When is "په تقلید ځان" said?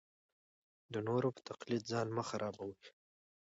1.35-2.07